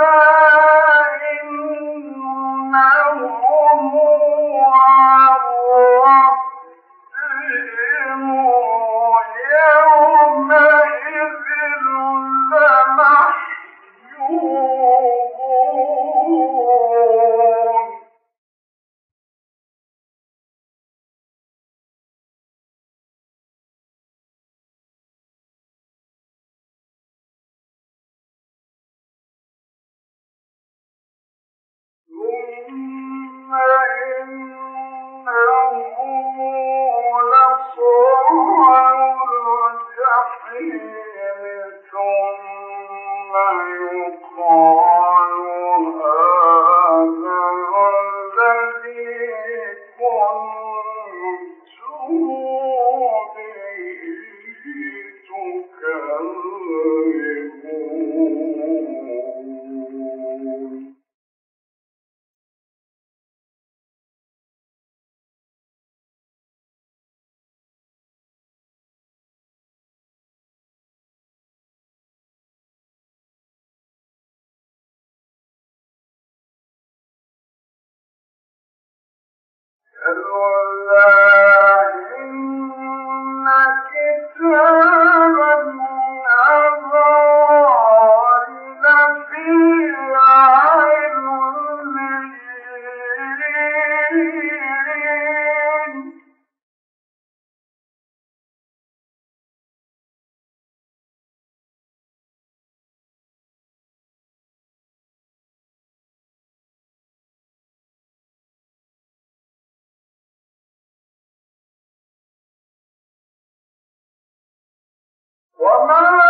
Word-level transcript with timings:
Christ. 0.00 0.39
call 44.18 44.59
الْعُلَّا 80.14 81.49
وما 115.60 116.29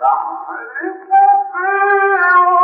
تحرق 0.00 0.46
فيه 1.52 2.63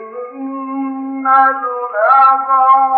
إن 0.00 1.26
الأبرار 1.26 2.90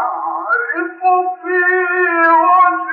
أعرف 0.00 1.00
في 1.42 1.58
وجهك 2.42 2.89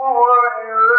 من 0.00 0.97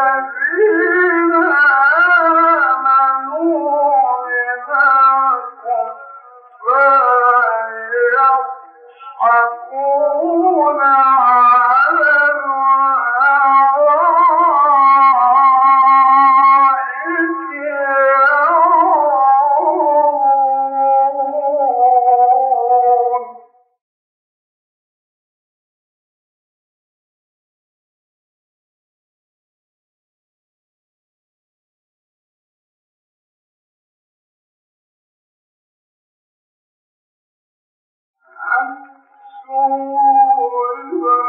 الذين 0.00 1.32
البرق 40.70 41.20